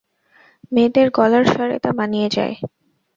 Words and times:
মেয়েদের 0.71 1.07
গলার 1.09 1.45
স্বরে 1.45 1.77
তা 1.83 1.89
মানিয়ে 1.97 2.27
যায়। 2.31 2.55